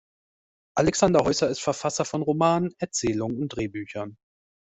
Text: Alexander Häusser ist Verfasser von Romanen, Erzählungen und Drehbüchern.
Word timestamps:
Alexander 0.75 1.19
Häusser 1.25 1.47
ist 1.49 1.61
Verfasser 1.61 2.05
von 2.05 2.23
Romanen, 2.23 2.73
Erzählungen 2.79 3.37
und 3.37 3.49
Drehbüchern. 3.55 4.17